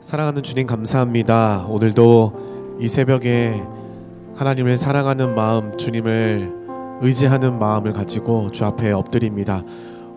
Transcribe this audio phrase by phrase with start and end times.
[0.00, 1.66] 사랑하는 주님 감사합니다.
[1.68, 3.62] 오늘도 이 새벽에
[4.36, 6.52] 하나님을 사랑하는 마음, 주님을
[7.02, 9.62] 의지하는 마음을 가지고 주 앞에 엎드립니다.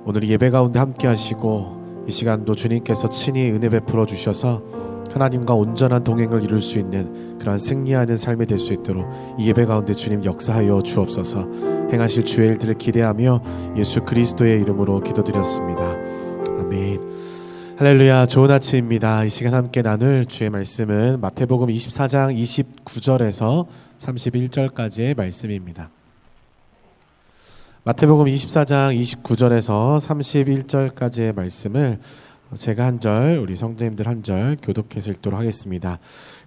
[0.05, 4.62] 오늘 예배 가운데 함께 하시고 이 시간도 주님께서 친히 은혜 베풀어 주셔서
[5.13, 9.06] 하나님과 온전한 동행을 이룰 수 있는 그러한 승리하는 삶이 될 수 있도록
[9.38, 11.50] 이 예배 가운데 주님 역사하여 주옵소서
[11.92, 13.42] 행하실 주의 일들을 기대하며
[13.78, 15.84] 예수 그리스도의 이름으로 기도드렸습니다.
[16.59, 17.10] 아멘.
[17.82, 19.23] 할렐루야 좋은 아침입니다.
[19.23, 22.31] 이 시간 함께 나눌 주의 말씀은 마태복음 24장
[22.85, 23.66] 29절에서
[23.98, 25.89] 31절까지의 말씀입니다.
[27.84, 31.98] 마태복음 24장 29절에서 31절까지의 말씀을
[32.53, 35.98] 제가 한 절, 우리 성도님들 한 절 교독해서 읽도록 하겠습니다.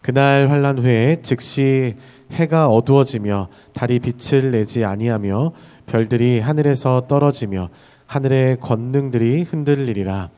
[0.03, 1.97] 그날 환란 후에 즉시
[2.31, 5.51] 해가 어두워지며 달이 빛을 내지 아니하며
[5.87, 7.71] 별들이 하늘에서 떨어지며
[8.07, 10.31] 하늘의 권능들이 흔들리리라.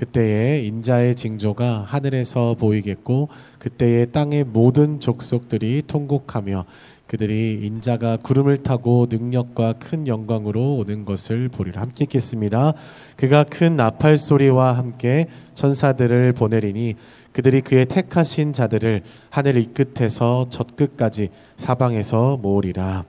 [0.00, 3.28] 그때에 인자의 징조가 하늘에서 보이겠고
[3.58, 6.64] 그때에 땅의 모든 족속들이 통곡하며
[7.06, 12.72] 그들이 인자가 구름을 타고 능력과 큰 영광으로 오는 것을 보리라 함께 읽겠습니다.
[13.16, 16.94] 그가 큰 나팔 소리와 함께 천사들을 보내리니
[17.32, 23.04] 그들이 그의 택하신 자들을 하늘 이 끝에서 저 끝까지 사방에서 모으리라.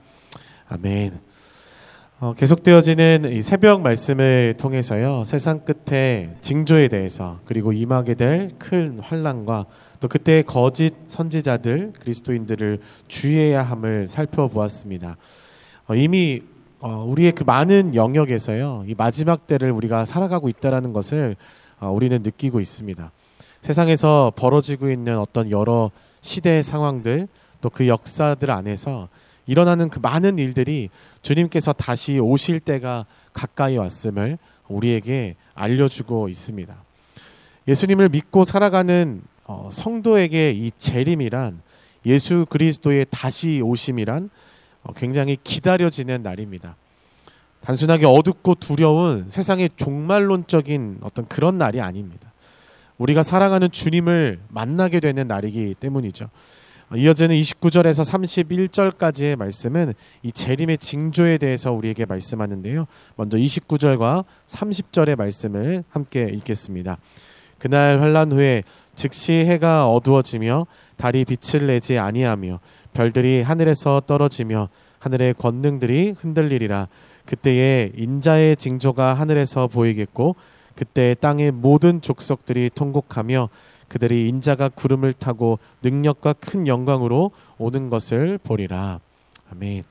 [0.68, 1.31] 아멘.
[2.22, 9.66] 어, 계속되어지는 이 새벽 말씀을 통해서요 세상 끝에 징조에 대해서 그리고 임하게 될 큰 환란과
[9.98, 12.78] 또 그때 거짓 선지자들 그리스도인들을
[13.08, 15.16] 주의해야 함을 살펴보았습니다.
[15.88, 16.42] 어, 이미
[16.78, 21.34] 어, 우리의 그 많은 영역에서요 이 마지막 때를 우리가 살아가고 있다라는 것을
[21.80, 23.10] 어, 우리는 느끼고 있습니다.
[23.62, 27.26] 세상에서 벌어지고 있는 어떤 여러 시대의 상황들
[27.60, 29.08] 또 그 역사들 안에서
[29.46, 30.88] 일어나는 그 많은 일들이
[31.22, 36.74] 주님께서 다시 오실 때가 가까이 왔음을 우리에게 알려주고 있습니다.
[37.68, 41.60] 예수님을 믿고 살아가는 어, 성도에게 이 재림이란
[42.06, 44.30] 예수 그리스도의 다시 오심이란
[44.84, 46.76] 어, 굉장히 기다려지는 날입니다.
[47.60, 52.32] 단순하게 어둡고 두려운 세상의 종말론적인 어떤 그런 날이 아닙니다.
[52.98, 56.28] 우리가 사랑하는 주님을 만나게 되는 날이기 때문이죠.
[56.96, 62.86] 이어지는 29절에서 31절까지의 말씀은 이 재림의 징조에 대해서 우리에게 말씀하는데요.
[63.16, 66.98] 먼저 29절과 30절의 말씀을 함께 읽겠습니다.
[67.58, 68.62] 그날 환란 후에
[68.94, 70.66] 즉시 해가 어두워지며
[70.96, 72.60] 달이 빛을 내지 아니하며
[72.92, 76.88] 별들이 하늘에서 떨어지며 하늘의 권능들이 흔들리리라.
[77.24, 80.36] 그때에 인자의 징조가 하늘에서 보이겠고
[80.74, 83.48] 그때 땅의 모든 족속들이 통곡하며
[83.92, 89.00] 그들이 인자가 구름을 타고 능력과 큰 영광으로 오는 것을 보리라.
[89.50, 89.84] 아멘.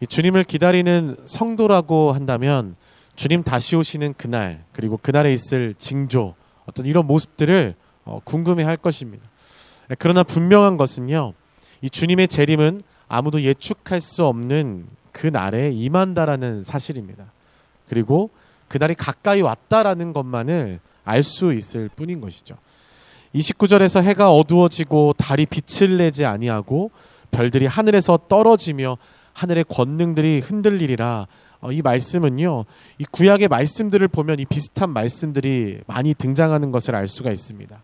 [0.00, 2.76] 이 주님을 기다리는 성도라고 한다면
[3.14, 6.34] 주님 다시 오시는 그날 그리고 그날에 있을 징조
[6.66, 9.26] 어떤 이런 모습들을 어, 궁금해할 것입니다.
[9.98, 11.32] 그러나 분명한 것은요.
[11.80, 17.32] 이 주님의 재림은 아무도 예측할 수 없는 그 날에 임한다라는 사실입니다.
[17.88, 18.28] 그리고
[18.68, 22.58] 그 날이 가까이 왔다라는 것만을 알 수 있을 뿐인 것이죠.
[23.36, 26.90] 29절에서 해가 어두워지고 달이 빛을 내지 아니하고
[27.30, 28.96] 별들이 하늘에서 떨어지며
[29.34, 31.26] 하늘의 권능들이 흔들리리라.
[31.60, 32.64] 어, 이 말씀은요,
[32.98, 37.82] 이 구약의 말씀들을 보면 이 비슷한 말씀들이 많이 등장하는 것을 알 수가 있습니다.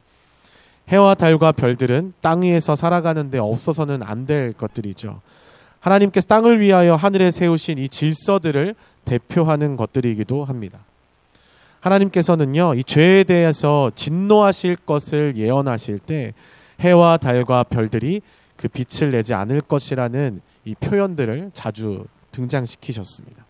[0.89, 5.21] 해와 달과 별들은 땅 위에서 살아가는데 없어서는 안 될 것들이죠.
[5.81, 8.75] 하나님께서 땅을 위하여 하늘에 세우신 이 질서들을
[9.05, 10.79] 대표하는 것들이기도 합니다.
[11.83, 16.33] 하나님께서는요, 이 죄에 대해서 진노하실 것을 예언하실 때
[16.81, 18.23] 해와 달과 별들이
[18.57, 23.45] 그 빛을 내지 않을 것이라는 이 표현들을 자주 등장시키셨습니다.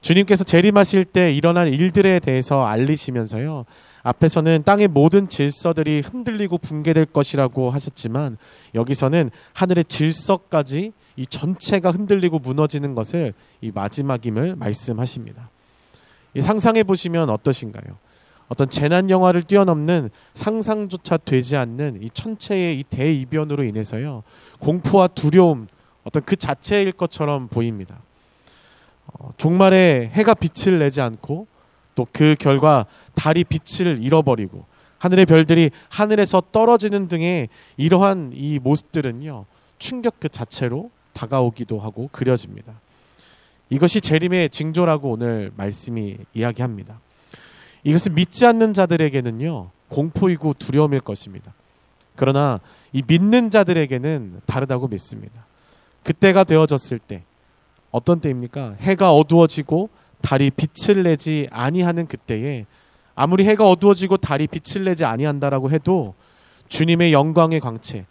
[0.00, 3.66] 주님께서 재림하실 때 일어난 일들에 대해서 알리시면서요.
[4.02, 8.36] 앞에서는 땅의 모든 질서들이 흔들리고 붕괴될 것이라고 하셨지만
[8.74, 15.50] 여기서는 하늘의 질서까지 이 전체가 흔들리고 무너지는 것을 이 마지막임을 말씀하십니다.
[16.40, 17.96] 상상해 보시면 어떠신가요?
[18.48, 24.24] 어떤 재난 영화를 뛰어넘는 상상조차 되지 않는 이 천체의 이 대이변으로 인해서요
[24.58, 25.68] 공포와 두려움
[26.04, 28.00] 어떤 그 자체일 것처럼 보입니다.
[29.06, 31.46] 어, 종말에 해가 빛을 내지 않고
[31.94, 34.64] 또 그 결과 달이 빛을 잃어버리고
[34.98, 39.46] 하늘의 별들이 하늘에서 떨어지는 등의 이러한 이 모습들은요
[39.78, 42.80] 충격 그 자체로 다가오기도 하고 그려집니다.
[43.72, 47.00] 이것이 재림의 징조라고 오늘 말씀이 이야기합니다.
[47.84, 51.54] 이것은 믿지 않는 자들에게는요 공포이고 두려움일 것입니다.
[52.14, 52.60] 그러나
[52.92, 55.46] 이 믿는 자들에게는 다르다고 믿습니다.
[56.02, 57.22] 그때가 되어졌을 때
[57.90, 58.76] 어떤 때입니까?
[58.78, 59.88] 해가 어두워지고
[60.20, 62.66] 달이 빛을 내지 아니하는 그때에
[63.14, 66.14] 아무리 해가 어두워지고 달이 빛을 내지 아니한다라고 해도
[66.68, 68.04] 주님의 영광의 광채,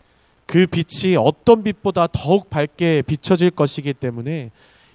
[0.47, 4.49] 그 빛이 어떤 빛보다 더욱 밝게 비춰질 것이기 때문에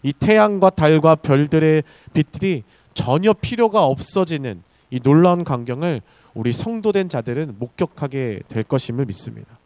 [0.06, 1.82] 이 태양과 달과 별들의
[2.14, 2.62] 빛들이
[2.94, 6.00] 전혀 필요가 없어지는 이 놀라운 광경을
[6.34, 9.58] 우리 성도된 자들은 목격하게 될 것임을 믿습니다.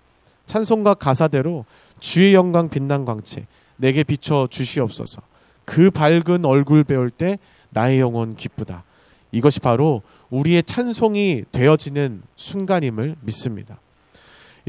[0.47, 1.67] 찬송가 가사대로
[1.99, 3.45] 주의 영광 빛난 광채
[3.77, 5.21] 내게 비춰 주시옵소서.
[5.67, 7.39] 그 밝은 얼굴 배울 때
[7.69, 8.85] 나의 영혼 기쁘다.
[9.33, 10.01] 이것이 바로
[10.31, 13.79] 우리의 찬송이 되어지는 순간임을 믿습니다.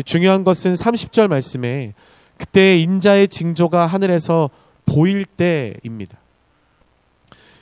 [0.03, 1.93] 중요한 것은 30절 말씀에
[2.37, 4.49] 그때 인자의 징조가 하늘에서
[4.85, 6.17] 보일 때입니다.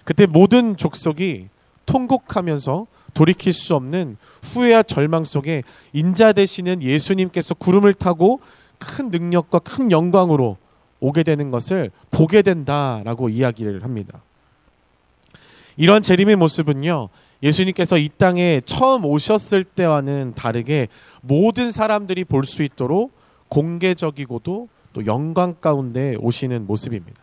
[0.03, 1.49] 그때 모든 족속이
[1.85, 5.63] 통곡하면서 돌이킬 수 없는 후회와 절망 속에
[5.93, 8.39] 인자 되시는 예수님께서 구름을 타고
[8.77, 10.57] 큰 능력과 큰 영광으로
[10.99, 14.21] 오게 되는 것을 보게 된다라고 이야기를 합니다.
[15.77, 17.09] 이런 재림의 모습은요.
[17.41, 20.87] 예수님께서 이 땅에 처음 오셨을 때와는 다르게
[21.21, 23.13] 모든 사람들이 볼 수 있도록
[23.47, 27.21] 공개적이고도 또 영광 가운데 오시는 모습입니다.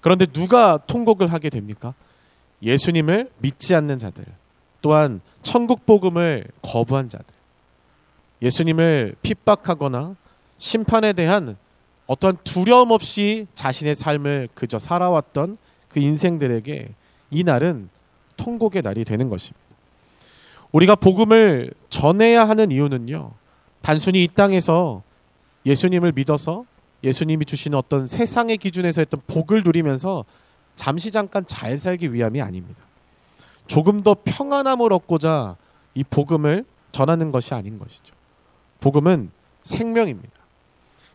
[0.00, 1.94] 그런데 누가 통곡을 하게 됩니까?
[2.62, 4.24] 예수님을 믿지 않는 자들,
[4.82, 7.26] 또한 천국 복음을 거부한 자들,
[8.42, 10.16] 예수님을 핍박하거나
[10.58, 11.56] 심판에 대한
[12.06, 15.56] 어떤 두려움 없이 자신의 삶을 그저 살아왔던
[15.88, 16.88] 그 인생들에게
[17.30, 17.88] 이 날은
[18.36, 19.64] 통곡의 날이 되는 것입니다.
[20.72, 23.30] 우리가 복음을 전해야 하는 이유는요.
[23.80, 25.03] 단순히 이 땅에서
[25.66, 26.64] 예수님을 믿어서
[27.02, 30.24] 예수님이 주시는 어떤 세상의 기준에서 했던 복을 누리면서
[30.76, 32.82] 잠시 잠깐 잘 살기 위함이 아닙니다.
[33.66, 35.56] 조금 더 평안함을 얻고자
[35.94, 38.14] 이 복음을 전하는 것이 아닌 것이죠.
[38.80, 39.30] 복음은
[39.62, 40.30] 생명입니다.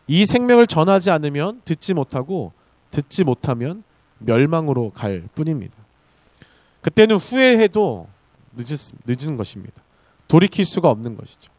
[0.06, 2.52] 이 생명을 전하지 않으면 듣지 못하고
[2.90, 3.84] 듣지 못하면
[4.18, 5.76] 멸망으로 갈 뿐입니다.
[6.80, 8.08] 그때는 후회해도
[8.56, 9.82] 늦은 것입니다.
[10.28, 11.52] 돌이킬 수가 없는 것이죠.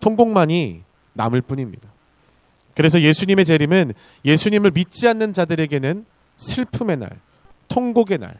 [0.00, 0.82] 통곡만이
[1.12, 1.88] 남을 뿐입니다.
[2.76, 3.94] 그래서 예수님의 재림은
[4.24, 6.04] 예수님을 믿지 않는 자들에게는
[6.36, 7.10] 슬픔의 날,
[7.68, 8.38] 통곡의 날,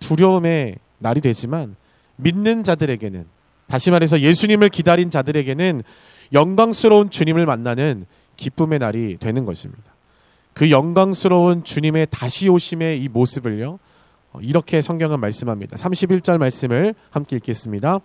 [0.00, 1.76] 두려움의 날이 되지만
[2.16, 3.26] 믿는 자들에게는
[3.66, 5.82] 다시 말해서 예수님을 기다린 자들에게는
[6.32, 9.82] 영광스러운 주님을 만나는 기쁨의 날이 되는 것입니다.
[10.54, 13.78] 그 영광스러운 주님의 다시 오심의 이 모습을요.
[14.32, 15.76] 어, 이렇게 성경은 말씀합니다.
[15.76, 18.00] 31절 말씀을 함께 읽겠습니다.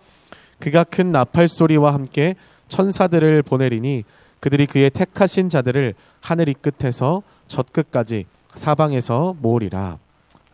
[0.59, 2.35] 그가 큰 나팔 소리와 함께
[2.67, 4.03] 천사들을 보내리니
[4.39, 8.25] 그들이 그의 택하신 자들을 하늘 이 끝에서 저 끝까지
[8.55, 9.97] 사방에서 모으리라.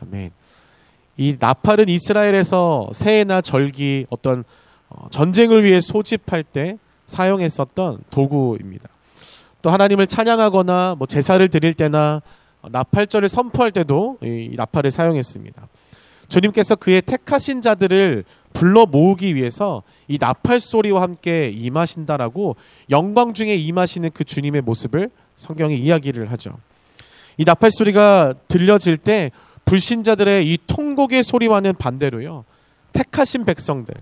[0.01, 0.31] 아멘.
[1.17, 4.43] 이 나팔은 이스라엘에서 새해나 절기 어떤
[4.89, 6.77] 어, 전쟁을 위해 소집할 때
[7.07, 8.89] 사용했었던 도구입니다.
[9.61, 12.21] 또 하나님을 찬양하거나 뭐 제사를 드릴 때나
[12.69, 15.67] 나팔절을 선포할 때도 이 나팔을 사용했습니다.
[16.27, 22.55] 주님께서 그의 택하신 자들을 불러 모으기 위해서 이 나팔 소리와 함께 임하신다라고
[22.89, 26.57] 영광 중에 임하시는 그 주님의 모습을 성경이 이야기를 하죠.
[27.37, 29.31] 이 나팔 소리가 들려질 때
[29.65, 32.45] 불신자들의 이 통곡의 소리와는 반대로요.
[32.93, 33.93] 택하신 백성들,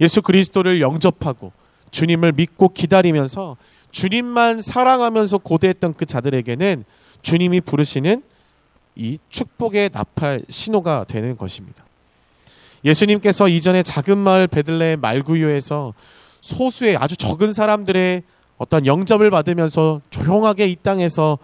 [0.00, 1.52] 예수 그리스도를 영접하고
[1.92, 3.56] 주님을 믿고 기다리면서
[3.92, 6.84] 주님만 사랑하면서 고대했던 그 자들에게는
[7.22, 8.24] 주님이 부르시는
[8.96, 11.84] 이 축복의 나팔 신호가 되는 것입니다.
[12.84, 15.94] 예수님께서 이전에 작은 마을 베들레헴 말구유에서
[16.40, 18.22] 소수의 아주 적은 사람들의
[18.58, 21.38] 어떤 영접을 받으면서 조용하게 이 땅에서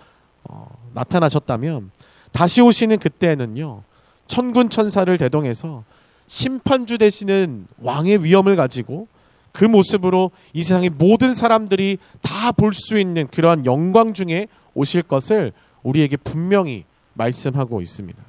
[0.44, 1.90] 어, 나타나셨다면
[2.32, 3.82] 다시 오시는 그때는요
[4.26, 5.84] 천군 천사를 대동해서
[6.26, 9.06] 심판주 되시는 왕의 위엄을 가지고
[9.52, 15.52] 그 모습으로 이 세상의 모든 사람들이 다 볼 수 있는 그러한 영광 중에 오실 것을
[15.82, 18.22] 우리에게 분명히 말씀하고 있습니다.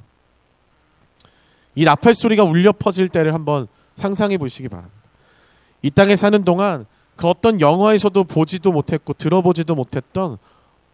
[1.78, 4.98] 이 나팔 소리가 울려 퍼질 때를 한번 상상해 보시기 바랍니다.
[5.84, 10.38] 이 땅에 사는 동안 그 어떤 영화에서도 보지도 못했고 들어보지도 못했던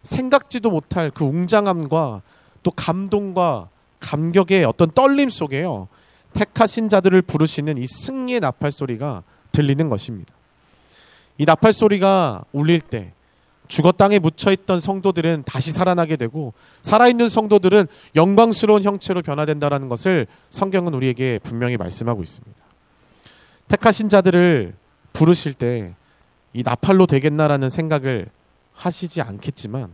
[0.02, 2.20] 생각지도 못할 그 웅장함과
[2.62, 5.88] 또 감동과 감격의 어떤 떨림 속에요.
[6.34, 9.22] 택하신 자들을 부르시는 이 승리의 나팔 소리가
[9.52, 10.34] 들리는 것입니다.
[11.38, 13.14] 이 나팔 소리가 울릴 때
[13.66, 16.52] 죽어 땅에 묻혀 있던 성도들은 다시 살아나게 되고
[16.82, 22.56] 살아있는 성도들은 영광스러운 형체로 변화된다라는 것을 성경은 우리에게 분명히 말씀하고 있습니다.
[23.68, 24.74] 택하신 자들을
[25.12, 25.94] 부르실 때
[26.54, 28.28] 이 나팔로 되겠나라는 생각을
[28.72, 29.92] 하시지 않겠지만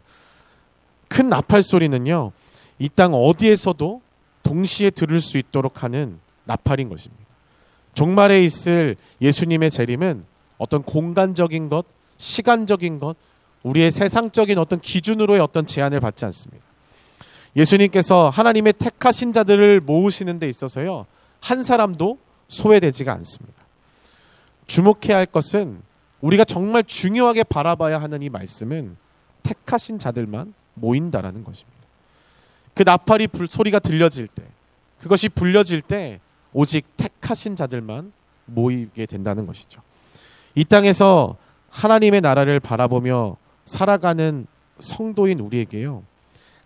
[1.09, 2.33] 큰 나팔 소리는요
[2.79, 4.01] 이 땅 어디에서도
[4.43, 7.25] 동시에 들을 수 있도록 하는 나팔인 것입니다.
[7.95, 10.25] 종말에 있을 예수님의 재림은
[10.59, 11.85] 어떤 공간적인 것,
[12.17, 13.17] 시간적인 것,
[13.63, 16.65] 우리의 세상적인 어떤 기준으로의 어떤 제한을 받지 않습니다.
[17.57, 21.07] 예수님께서 하나님의 택하신 자들을 모으시는 데 있어서요.
[21.41, 23.65] 한 사람도 소외되지가 않습니다.
[24.67, 25.83] 주목해야 할 것은
[26.21, 28.97] 우리가 정말 중요하게 바라봐야 하는 이 말씀은
[29.43, 31.81] 택하신 자들만 모인다라는 것입니다.
[32.75, 34.45] 그 나팔이 불, 소리가 들려질 때,
[34.99, 36.21] 그것이 불려질 때
[36.53, 38.13] 오직 택하신 자들만
[38.47, 39.83] 모이게 된다는 것이죠.
[40.55, 41.37] 이 땅에서
[41.71, 43.37] 하나님의 나라를 바라보며
[43.71, 44.49] 살아가는
[44.81, 46.03] 성도인 우리에게요.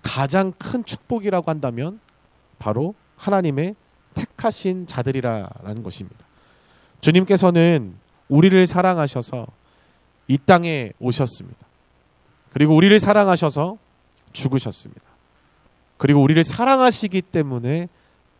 [0.02, 2.00] 가장 큰 축복이라고 한다면
[2.58, 3.74] 바로 하나님의
[4.14, 6.24] 택하신 자들이라는 것입니다.
[7.00, 7.94] 주님께서는
[8.28, 9.46] 우리를 사랑하셔서
[10.28, 11.58] 이 땅에 오셨습니다.
[12.52, 13.76] 그리고 우리를 사랑하셔서
[14.32, 15.02] 죽으셨습니다.
[15.98, 17.88] 그리고 우리를 사랑하시기 때문에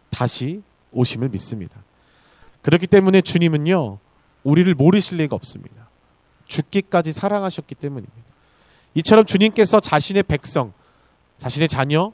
[0.09, 1.83] 다시 오심을 믿습니다.
[2.63, 3.99] 그렇기 때문에 주님은요,
[4.43, 5.89] 우리를 모르실 리가 없습니다.
[6.47, 8.34] 죽기까지 사랑하셨기 때문입니다.
[8.95, 10.73] 이처럼 주님께서 자신의 백성,
[11.39, 12.13] 자신의 자녀,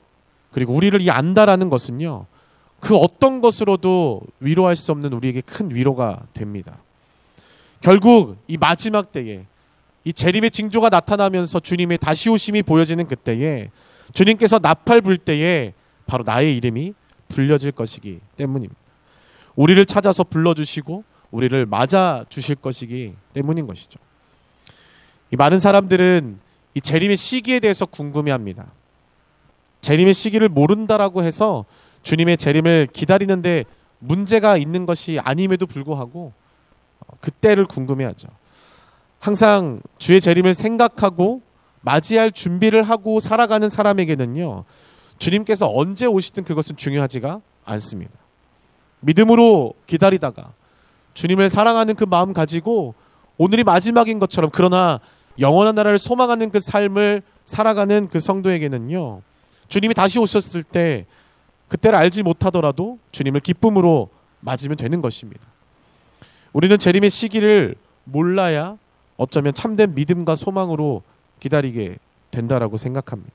[0.53, 2.27] 그리고 우리를 이 안다라는 것은요,
[2.81, 6.79] 그 어떤 것으로도 위로할 수 없는 우리에게 큰 위로가 됩니다.
[7.81, 9.45] 결국 이 마지막 때에
[10.05, 13.71] 이 재림의 징조가 나타나면서 주님의 다시 오심이 보여지는 그때에
[14.15, 15.75] 주님께서 나팔 불 때에
[16.07, 16.95] 바로 나의 이름이
[17.29, 18.81] 불려질 것이기 때문입니다.
[19.57, 23.99] 우리를 찾아서 불러주시고 우리를 맞아 주실 것이기 때문인 것이죠.
[25.33, 26.41] 이 많은 사람들은
[26.75, 28.67] 이 재림의 시기에 대해서 궁금해합니다.
[29.81, 31.65] 재림의 시기를 모른다라고 해서
[32.03, 33.65] 주님의 재림을 기다리는데
[33.99, 36.33] 문제가 있는 것이 아님에도 불구하고
[37.21, 38.29] 그때를 궁금해하죠.
[39.19, 41.43] 항상 주의 재림을 생각하고
[41.83, 44.65] 맞이할 준비를 하고 살아가는 사람에게는요.
[45.19, 48.13] 주님께서 언제 오시든 그것은 중요하지가 않습니다.
[49.01, 50.53] 믿음으로 기다리다가
[51.15, 52.95] 주님을 사랑하는 그 마음 가지고
[53.37, 55.01] 오늘이 마지막인 것처럼 그러나
[55.41, 59.23] 영원한 나라를 소망하는 그 삶을 살아가는 그 성도에게는요.
[59.69, 61.07] 주님이 다시 오셨을 때
[61.69, 65.41] 그때를 알지 못하더라도 주님을 기쁨으로 맞으면 되는 것입니다.
[66.53, 68.77] 우리는 재림의 시기를 몰라야
[69.17, 71.03] 어쩌면 참된 믿음과 소망으로
[71.39, 71.97] 기다리게
[72.31, 73.33] 된다라고 생각합니다.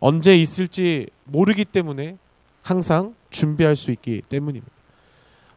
[0.00, 2.18] 언제 있을지 모르기 때문에
[2.62, 4.72] 항상 준비할 수 있기 때문입니다.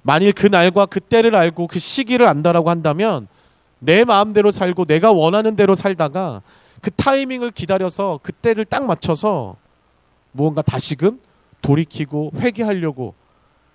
[0.01, 3.27] 만일 그 날과 그때를 알고 그 시기를 안다라고 한다면
[3.79, 6.41] 내 마음대로 살고 내가 원하는 대로 살다가
[6.81, 9.55] 그 타이밍을 기다려서 그때를 딱 맞춰서
[10.31, 11.19] 무언가 다시금
[11.61, 13.13] 돌이키고 회개하려고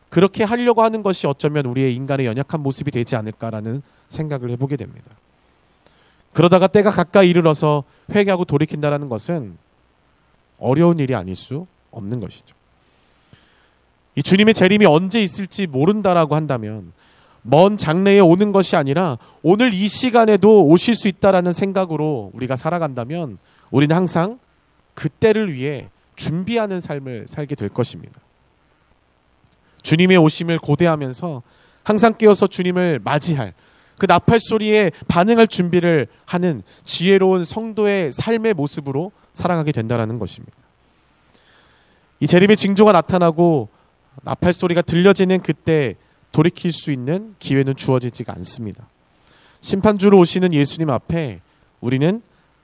[0.08, 5.11] 그렇게 하려고 하는 것이 어쩌면 우리의 인간의 연약한 모습이 되지 않을까라는 생각을 해보게 됩니다.
[6.32, 9.56] 그러다가 때가 가까이 이르러서 회개하고 돌이킨다라는 것은
[10.58, 12.54] 어려운 일이 아닐 수 없는 것이죠.
[14.16, 16.92] 이 주님의 재림이 언제 있을지 모른다라고 한다면
[17.46, 23.36] 먼 장래에 오는 것이 아니라 오늘 이 시간에도 오실 수 있다라는 생각으로 우리가 살아간다면
[23.70, 24.38] 우리는 항상
[24.94, 28.18] 그때를 위해 준비하는 삶을 살게 될 것입니다.
[29.82, 31.42] 주님의 오심을 고대하면서
[31.82, 33.52] 항상 깨어서 주님을 맞이할
[33.98, 40.56] 그 나팔 소리에 반응할 준비를 하는 지혜로운 성도의 삶의 모습으로 살아가게 된다라는 것입니다.
[42.20, 43.68] 이 재림의 징조가 나타나고
[44.22, 45.96] 나팔 소리가 들려지는 그때
[46.34, 48.88] 돌이킬 수 있는 기회는 주어지지가 않습니다.
[49.60, 51.40] 심판주로 오시는 예수님 앞에
[51.80, 52.20] 우리는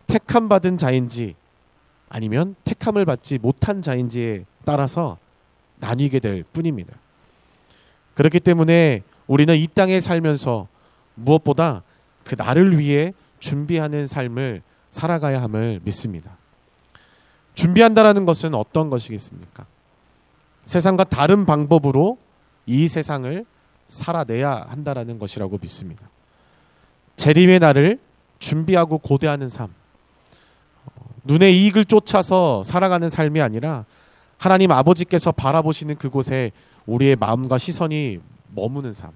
[0.08, 1.36] 택함 받은 자인지
[2.08, 5.18] 아니면 택함을 받지 못한 자인지에 따라서
[5.78, 6.98] 나뉘게 될 뿐입니다.
[8.14, 10.66] 그렇기 때문에 우리는 이 땅에 살면서
[11.14, 11.84] 무엇보다
[12.24, 16.36] 그 나를 위해 준비하는 삶을 살아가야 함을 믿습니다.
[17.54, 19.64] 준비한다라는 것은 어떤 것이겠습니까?
[20.64, 22.18] 세상과 다른 방법으로
[22.66, 23.46] 이 세상을
[23.90, 26.08] 살아내야 한다라는 것이라고 믿습니다.
[27.16, 27.98] 재림의 날을
[28.38, 29.68] 준비하고 고대하는 삶.
[31.24, 33.84] 눈의 이익을 쫓아서 살아가는 삶이 아니라
[34.38, 36.52] 하나님 아버지께서 바라보시는 그곳에
[36.86, 38.20] 우리의 마음과 시선이
[38.54, 39.10] 머무는 삶.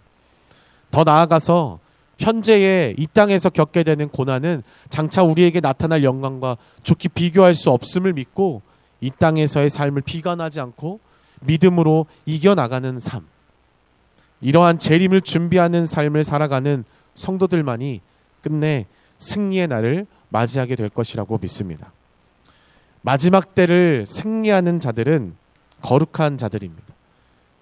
[0.91, 1.79] 더 나아가서
[2.19, 8.63] 현재의 이 땅에서 겪게 되는 고난은 장차 우리에게 나타날 영광과 좋게 비교할 수 없음을 믿고
[9.01, 11.01] 이 땅에서의 삶을 비관하지 않고
[11.41, 13.34] 믿음으로 이겨나가는 삶.
[14.41, 18.01] 이러한 재림을 준비하는 삶을 살아가는 성도들만이
[18.43, 18.87] 끝내
[19.19, 21.93] 승리의 날을 맞이하게 될 것이라고 믿습니다.
[23.03, 25.37] 마지막 때를 승리하는 자들은
[25.83, 26.95] 거룩한 자들입니다.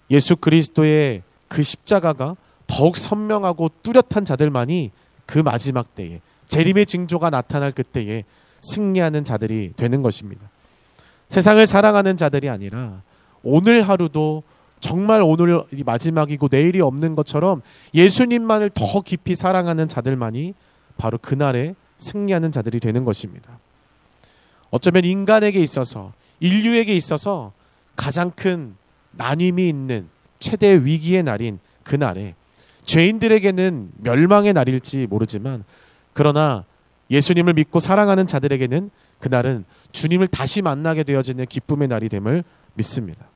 [0.09, 2.35] 예수 그리스도의 그 십자가가
[2.67, 4.91] 더욱 선명하고 뚜렷한 자들만이
[5.25, 8.23] 그 마지막 때에 재림의 징조가 나타날 그때에
[8.61, 10.49] 승리하는 자들이 되는 것입니다.
[11.27, 13.01] 세상을 사랑하는 자들이 아니라
[13.43, 14.43] 오늘 하루도
[14.83, 17.61] 정말 오늘이 마지막이고 내일이 없는 것처럼
[17.93, 20.55] 예수님만을 더 깊이 사랑하는 자들만이
[20.97, 23.59] 바로 그날에 승리하는 자들이 되는 것입니다.
[24.71, 26.11] 어쩌면 인간에게 있어서
[26.41, 27.53] 인류에게 있어서
[27.95, 28.75] 가장 큰
[29.11, 30.09] 나님이 있는
[30.39, 32.35] 최대 위기의 날인 그날에
[32.83, 35.63] 죄인들에게는 멸망의 날일지 모르지만
[36.11, 36.65] 그러나
[37.09, 39.63] 예수님을 믿고 사랑하는 자들에게는 그날은
[39.93, 43.32] 주님을 다시 만나게 되어지는 기쁨의 날이 됨을 믿습니다.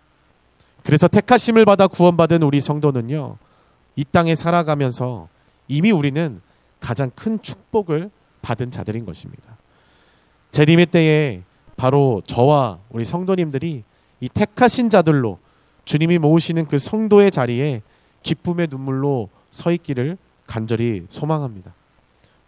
[0.87, 3.35] 그래서 택하심을 받아 구원받은 우리 성도는요,
[3.97, 5.27] 이 땅에 살아가면서
[5.67, 6.39] 이미 우리는
[6.79, 8.09] 가장 큰 축복을
[8.41, 9.57] 받은 자들인 것입니다.
[10.51, 11.41] 재림의 때에
[11.75, 13.83] 바로 저와 우리 성도님들이
[14.21, 15.39] 이 택하신 자들로
[15.83, 17.81] 주님이 모으시는 그 성도의 자리에
[18.23, 21.73] 기쁨의 눈물로 서 있기를 간절히 소망합니다.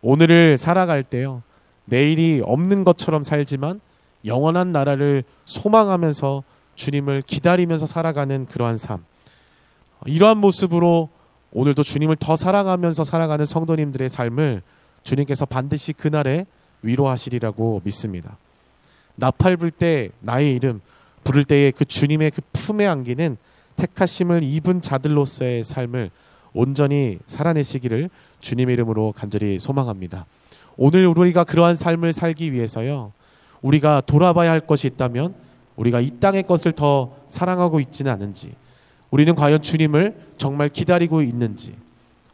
[0.02, 1.44] 오늘을 살아갈 때요.
[1.84, 3.82] 내일이 없는 것처럼 살지만
[4.24, 6.44] 영원한 나라를 소망하면서
[6.80, 9.04] 주님을 기다리면서 살아가는 그러한 삶.
[10.06, 11.10] 이러한 모습으로
[11.52, 14.62] 오늘도 주님을 더 사랑하면서 살아가는 성도님들의 삶을
[15.04, 16.46] 주님께서 반드시 그날에
[16.82, 18.38] 위로하시리라고 믿습니다.
[19.16, 20.80] 나팔 불 때 나의 이름
[21.26, 23.36] 부를 때에 그 주님의 그 품에 안기는
[23.76, 26.12] 택하심을 입은 자들로서의 삶을
[26.54, 28.10] 온전히 살아내시기를
[28.40, 30.26] 주님의 이름으로 간절히 소망합니다.
[30.78, 33.12] 오늘 우리가 그러한 삶을 살기 위해서요.
[33.62, 35.49] 우리가 돌아봐야 할 것이 있다면
[35.80, 38.54] 우리가 이 땅의 것을 더 사랑하고 있지는 않은지
[39.12, 41.74] 우리는 과연 주님을 정말 기다리고 있는지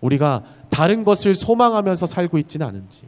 [0.01, 3.05] 우리가 다른 것을 소망하면서 살고 있지는 않은지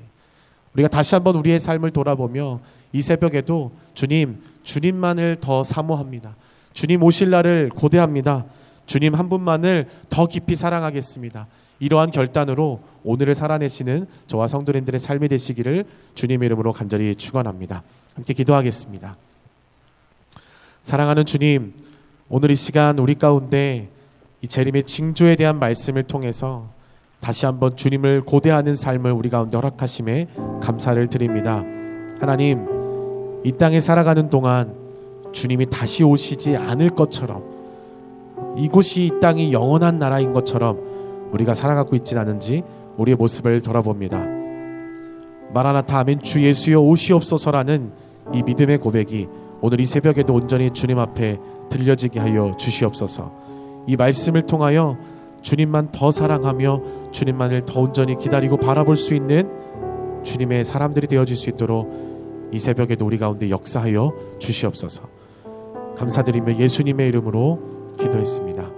[0.74, 2.60] 우리가 다시 한번 우리의 삶을 돌아보며
[2.94, 6.36] 이 새벽에도 주님, 주님만을 더 사모합니다.
[6.72, 8.46] 주님 오실 날을 고대합니다.
[8.86, 11.48] 주님 한 분만을 더 깊이 사랑하겠습니다.
[11.80, 17.84] 이러한 결단으로 오늘을 살아내시는 저와 성도님들의 삶이 되시기를 주님의 이름으로 간절히 축원합니다.
[18.16, 19.16] 함께 기도하겠습니다.
[20.88, 21.74] 사랑하는 주님,
[22.30, 23.90] 오늘 이 시간 우리 가운데
[24.42, 26.70] 이 재림의 징조에 대한 말씀을 통해서
[27.20, 30.28] 다시 한번 주님을 고대하는 삶을 우리 가운데 허락하심에
[30.62, 31.62] 감사를 드립니다.
[32.22, 34.76] 하나님, 이 땅에 살아가는 동안
[35.34, 37.44] 주님이 다시 오시지 않을 것처럼
[38.58, 40.80] 이곳이 이 땅이 영원한 나라인 것처럼
[41.34, 42.64] 우리가 살아가고 있지 않은지
[42.96, 44.26] 우리의 모습을 돌아봅니다.
[45.54, 47.92] 마라나타 아멘 주 예수여 오시옵소서라는
[48.34, 49.28] 이 믿음의 고백이
[49.62, 51.38] 오늘 이 새벽에도 온전히 주님 앞에
[51.70, 53.32] 들려지게 하여 주시옵소서.
[53.88, 54.98] 이 말씀을 통하여
[55.42, 59.50] 주님만 더 사랑하며 주님만을 더 온전히 기다리고 바라볼 수 있는
[60.24, 65.04] 주님의 사람들이 되어질 수 있도록 이 새벽에도 우리 가운데 역사하여 주시옵소서.
[65.96, 68.77] 감사드리며 예수님의 이름으로 기도했습니다.